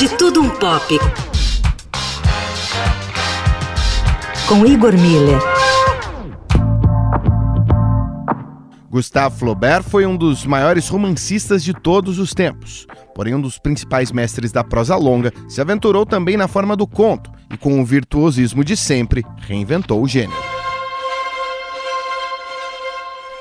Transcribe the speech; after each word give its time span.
De 0.00 0.08
Tudo 0.16 0.40
Um 0.40 0.48
Pop. 0.48 0.98
Com 4.48 4.64
Igor 4.64 4.94
Miller. 4.94 5.38
Gustave 8.88 9.38
Flaubert 9.38 9.82
foi 9.82 10.06
um 10.06 10.16
dos 10.16 10.46
maiores 10.46 10.88
romancistas 10.88 11.62
de 11.62 11.74
todos 11.74 12.18
os 12.18 12.32
tempos. 12.32 12.86
Porém, 13.14 13.34
um 13.34 13.40
dos 13.42 13.58
principais 13.58 14.10
mestres 14.10 14.50
da 14.50 14.64
prosa 14.64 14.96
longa 14.96 15.34
se 15.50 15.60
aventurou 15.60 16.06
também 16.06 16.34
na 16.34 16.48
forma 16.48 16.74
do 16.74 16.86
conto 16.86 17.30
e, 17.52 17.58
com 17.58 17.78
o 17.78 17.84
virtuosismo 17.84 18.64
de 18.64 18.78
sempre, 18.78 19.22
reinventou 19.46 20.02
o 20.02 20.08
gênero. 20.08 20.49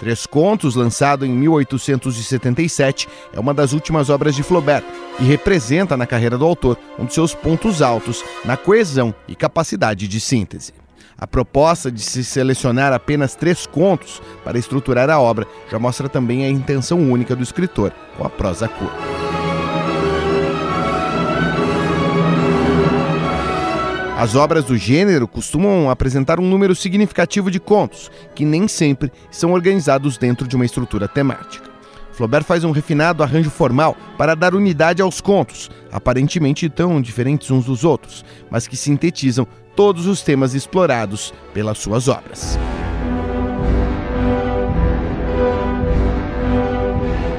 Três 0.00 0.24
Contos, 0.24 0.74
lançado 0.74 1.26
em 1.26 1.30
1877, 1.30 3.06
é 3.34 3.38
uma 3.38 3.52
das 3.52 3.74
últimas 3.74 4.08
obras 4.08 4.34
de 4.34 4.42
Flaubert 4.42 4.82
e 5.20 5.24
representa 5.24 5.94
na 5.94 6.06
carreira 6.06 6.38
do 6.38 6.46
autor 6.46 6.78
um 6.98 7.04
de 7.04 7.12
seus 7.12 7.34
pontos 7.34 7.82
altos 7.82 8.24
na 8.42 8.56
coesão 8.56 9.14
e 9.28 9.36
capacidade 9.36 10.08
de 10.08 10.18
síntese. 10.18 10.72
A 11.18 11.26
proposta 11.26 11.92
de 11.92 12.00
se 12.00 12.24
selecionar 12.24 12.94
apenas 12.94 13.34
três 13.34 13.66
contos 13.66 14.22
para 14.42 14.58
estruturar 14.58 15.10
a 15.10 15.20
obra 15.20 15.46
já 15.70 15.78
mostra 15.78 16.08
também 16.08 16.46
a 16.46 16.48
intenção 16.48 16.98
única 16.98 17.36
do 17.36 17.42
escritor 17.42 17.92
com 18.16 18.24
a 18.24 18.30
prosa 18.30 18.66
curta. 18.68 19.29
As 24.20 24.34
obras 24.34 24.66
do 24.66 24.76
gênero 24.76 25.26
costumam 25.26 25.88
apresentar 25.88 26.38
um 26.38 26.46
número 26.46 26.74
significativo 26.74 27.50
de 27.50 27.58
contos, 27.58 28.10
que 28.34 28.44
nem 28.44 28.68
sempre 28.68 29.10
são 29.30 29.52
organizados 29.54 30.18
dentro 30.18 30.46
de 30.46 30.54
uma 30.54 30.66
estrutura 30.66 31.08
temática. 31.08 31.70
Flaubert 32.12 32.44
faz 32.44 32.62
um 32.62 32.70
refinado 32.70 33.22
arranjo 33.22 33.48
formal 33.48 33.96
para 34.18 34.36
dar 34.36 34.54
unidade 34.54 35.00
aos 35.00 35.22
contos, 35.22 35.70
aparentemente 35.90 36.68
tão 36.68 37.00
diferentes 37.00 37.50
uns 37.50 37.64
dos 37.64 37.82
outros, 37.82 38.22
mas 38.50 38.68
que 38.68 38.76
sintetizam 38.76 39.46
todos 39.74 40.06
os 40.06 40.20
temas 40.20 40.52
explorados 40.52 41.32
pelas 41.54 41.78
suas 41.78 42.06
obras. 42.06 42.58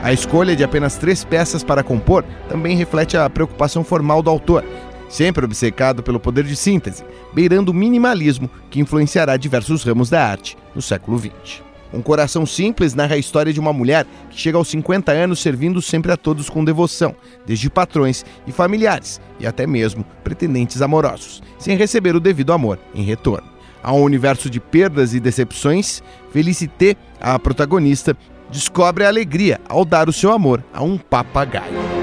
A 0.00 0.12
escolha 0.12 0.56
de 0.56 0.64
apenas 0.64 0.96
três 0.96 1.22
peças 1.22 1.62
para 1.62 1.82
compor 1.82 2.24
também 2.48 2.76
reflete 2.76 3.16
a 3.16 3.28
preocupação 3.28 3.84
formal 3.84 4.22
do 4.22 4.30
autor, 4.30 4.64
sempre 5.08 5.44
obcecado 5.44 6.02
pelo 6.02 6.20
poder 6.20 6.44
de 6.44 6.56
síntese, 6.56 7.04
beirando 7.32 7.72
o 7.72 7.74
minimalismo 7.74 8.50
que 8.70 8.80
influenciará 8.80 9.36
diversos 9.36 9.82
ramos 9.82 10.10
da 10.10 10.24
arte 10.24 10.56
no 10.74 10.82
século 10.82 11.18
XX. 11.18 11.62
Um 11.92 12.02
coração 12.02 12.44
simples 12.44 12.94
narra 12.94 13.14
a 13.14 13.18
história 13.18 13.52
de 13.52 13.58
uma 13.58 13.72
mulher 13.72 14.06
que 14.30 14.38
chega 14.38 14.58
aos 14.58 14.68
50 14.68 15.10
anos 15.10 15.40
servindo 15.40 15.80
sempre 15.80 16.12
a 16.12 16.16
todos 16.16 16.50
com 16.50 16.64
devoção, 16.64 17.14
desde 17.46 17.70
patrões 17.70 18.24
e 18.46 18.52
familiares, 18.52 19.20
e 19.40 19.46
até 19.46 19.66
mesmo 19.66 20.04
pretendentes 20.22 20.82
amorosos, 20.82 21.42
sem 21.58 21.76
receber 21.76 22.14
o 22.14 22.20
devido 22.20 22.52
amor 22.52 22.78
em 22.94 23.02
retorno. 23.02 23.48
Há 23.82 23.92
um 23.92 24.02
universo 24.02 24.50
de 24.50 24.60
perdas 24.60 25.14
e 25.14 25.20
decepções, 25.20 26.02
Felicité, 26.30 26.94
a 27.20 27.38
protagonista, 27.38 28.16
descobre 28.50 29.04
a 29.04 29.08
alegria 29.08 29.60
ao 29.68 29.84
dar 29.84 30.08
o 30.08 30.12
seu 30.12 30.32
amor 30.32 30.62
a 30.72 30.82
um 30.82 30.98
papagaio. 30.98 31.97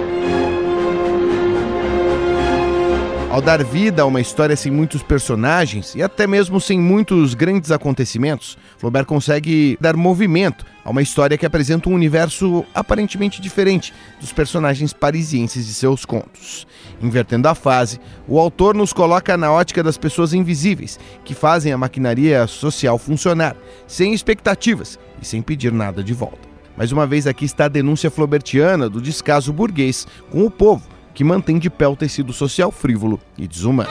Ao 3.35 3.41
dar 3.41 3.61
vida 3.65 4.01
a 4.01 4.05
uma 4.05 4.21
história 4.21 4.55
sem 4.55 4.71
muitos 4.71 5.03
personagens 5.03 5.93
e 5.93 6.01
até 6.01 6.25
mesmo 6.25 6.61
sem 6.61 6.79
muitos 6.79 7.33
grandes 7.33 7.69
acontecimentos, 7.69 8.57
Flaubert 8.77 9.05
consegue 9.05 9.77
dar 9.81 9.93
movimento 9.97 10.65
a 10.85 10.89
uma 10.89 11.01
história 11.01 11.37
que 11.37 11.45
apresenta 11.45 11.89
um 11.89 11.93
universo 11.93 12.65
aparentemente 12.73 13.41
diferente 13.41 13.93
dos 14.21 14.31
personagens 14.31 14.93
parisienses 14.93 15.67
de 15.67 15.73
seus 15.73 16.05
contos. 16.05 16.65
Invertendo 17.01 17.49
a 17.49 17.53
fase, 17.53 17.99
o 18.25 18.39
autor 18.39 18.73
nos 18.73 18.93
coloca 18.93 19.35
na 19.35 19.51
ótica 19.51 19.83
das 19.83 19.97
pessoas 19.97 20.33
invisíveis, 20.33 20.97
que 21.25 21.33
fazem 21.33 21.73
a 21.73 21.77
maquinaria 21.77 22.47
social 22.47 22.97
funcionar, 22.97 23.57
sem 23.85 24.13
expectativas 24.13 24.97
e 25.21 25.25
sem 25.25 25.41
pedir 25.41 25.73
nada 25.73 26.01
de 26.01 26.13
volta. 26.13 26.47
Mais 26.77 26.93
uma 26.93 27.05
vez 27.05 27.27
aqui 27.27 27.43
está 27.43 27.65
a 27.65 27.67
denúncia 27.67 28.09
flaubertiana 28.09 28.89
do 28.89 29.01
descaso 29.01 29.51
burguês 29.51 30.07
com 30.31 30.45
o 30.45 30.49
povo, 30.49 30.94
que 31.15 31.23
mantém 31.23 31.57
de 31.57 31.69
pé 31.69 31.87
o 31.87 31.95
tecido 31.95 32.33
social 32.33 32.71
frívolo 32.71 33.19
e 33.37 33.47
desumano. 33.47 33.89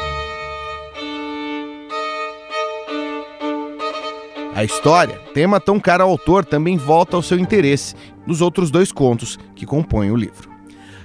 A 4.55 4.63
história, 4.63 5.19
tema 5.35 5.59
tão 5.59 5.81
caro 5.81 6.05
ao 6.05 6.11
autor, 6.11 6.45
também 6.45 6.77
volta 6.77 7.17
ao 7.17 7.23
seu 7.23 7.37
interesse 7.37 7.97
nos 8.25 8.41
outros 8.41 8.71
dois 8.71 8.93
contos 8.93 9.37
que 9.57 9.67
compõem 9.67 10.13
o 10.13 10.17
livro. 10.17 10.49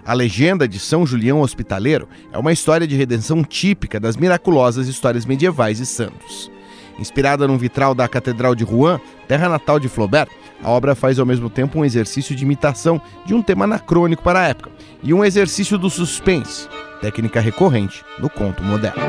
A 0.06 0.14
legenda 0.14 0.68
de 0.68 0.78
São 0.78 1.06
Julião 1.06 1.42
Hospitaleiro 1.42 2.08
é 2.32 2.38
uma 2.38 2.52
história 2.52 2.86
de 2.86 2.96
redenção 2.96 3.44
típica 3.44 4.00
das 4.00 4.16
miraculosas 4.16 4.88
histórias 4.88 5.26
medievais 5.26 5.80
e 5.80 5.86
santos. 5.86 6.52
Inspirada 7.00 7.48
num 7.48 7.58
vitral 7.58 7.96
da 7.96 8.08
Catedral 8.08 8.54
de 8.54 8.64
Rouen, 8.64 9.00
terra 9.28 9.48
natal 9.50 9.80
de 9.80 9.88
Flaubert, 9.88 10.30
a 10.64 10.70
obra 10.70 10.96
faz 10.96 11.20
ao 11.20 11.26
mesmo 11.26 11.50
tempo 11.50 11.80
um 11.80 11.86
exercício 11.86 12.36
de 12.36 12.44
imitação 12.44 13.02
de 13.26 13.34
um 13.34 13.42
tema 13.42 13.66
anacrônico 13.66 14.24
para 14.24 14.42
a 14.42 14.48
época 14.48 14.72
e 15.02 15.14
um 15.14 15.24
exercício 15.24 15.78
do 15.78 15.90
suspense, 15.90 16.68
técnica 17.02 17.40
recorrente 17.40 18.04
no 18.20 18.30
conto 18.30 18.64
moderno. 18.64 19.02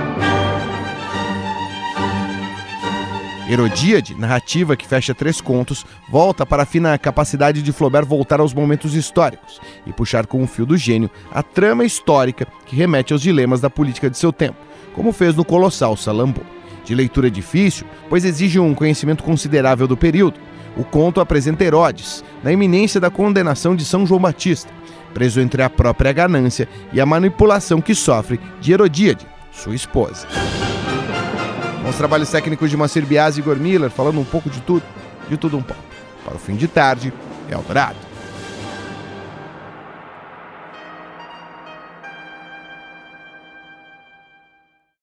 Herodíade, 3.50 4.15
narrativa 4.15 4.77
que 4.77 4.87
fecha 4.87 5.12
três 5.12 5.41
contos, 5.41 5.84
volta 6.09 6.47
para 6.47 6.62
a 6.62 6.66
fina 6.66 6.97
capacidade 6.97 7.62
de 7.62 7.72
Flaubert 7.72 8.06
voltar 8.06 8.38
aos 8.38 8.55
momentos 8.55 8.94
históricos 8.94 9.61
e 9.84 9.93
puxar 9.93 10.25
com 10.28 10.41
o 10.41 10.47
fio 10.47 10.65
do 10.65 10.77
gênio 10.77 11.11
a 11.32 11.43
trama 11.43 11.84
histórica 11.84 12.47
que 12.65 12.77
remete 12.77 13.12
aos 13.12 13.21
dilemas 13.21 13.61
da 13.61 13.69
política 13.69 14.09
de 14.09 14.17
seu 14.17 14.32
tempo, 14.32 14.59
como 14.94 15.11
fez 15.11 15.34
no 15.34 15.44
colossal 15.44 15.97
Salammbô. 15.97 16.43
De 16.84 16.94
leitura 16.94 17.28
difícil, 17.28 17.84
pois 18.09 18.25
exige 18.25 18.61
um 18.61 18.72
conhecimento 18.72 19.25
considerável 19.25 19.88
do 19.88 19.97
período, 19.97 20.38
o 20.76 20.84
conto 20.84 21.20
apresenta 21.20 21.64
Herodes, 21.64 22.25
na 22.42 22.53
iminência 22.53 23.00
da 23.00 23.10
condenação 23.10 23.75
de 23.75 23.84
São 23.84 24.06
João 24.06 24.20
Batista, 24.20 24.72
preso 25.12 25.41
entre 25.41 25.62
a 25.62 25.70
própria 25.70 26.12
ganância 26.12 26.69
e 26.92 27.00
a 27.00 27.06
manipulação 27.06 27.81
que 27.81 27.94
sofre 27.94 28.41
de 28.60 28.72
Herodíade, 28.72 29.26
sua 29.53 29.75
esposa. 29.75 30.26
Com 31.82 31.88
os 31.88 31.97
trabalhos 31.97 32.31
técnicos 32.31 32.70
de 32.70 32.76
Macir 32.76 33.04
Bias 33.04 33.36
e 33.36 33.41
Igor 33.41 33.56
Miller, 33.56 33.91
falando 33.91 34.20
um 34.20 34.25
pouco 34.25 34.48
de 34.48 34.60
tudo, 34.60 34.82
de 35.28 35.36
tudo 35.36 35.56
um 35.56 35.62
pouco. 35.62 35.82
Para 36.25 36.36
o 36.36 36.38
fim 36.38 36.54
de 36.54 36.69
tarde, 36.69 37.12
Eldorado. 37.50 38.09